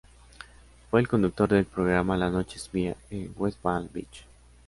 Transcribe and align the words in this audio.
Fue 0.89 0.99
el 0.99 1.07
conductor 1.07 1.47
del 1.47 1.65
programa 1.65 2.17
la 2.17 2.31
Noche 2.31 2.57
es 2.57 2.73
mía 2.73 2.95
en 3.11 3.31
West 3.37 3.59
Palm 3.61 3.87
Beach. 3.93 4.25